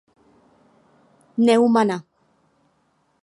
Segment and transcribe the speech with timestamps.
[1.45, 1.97] Neumanna.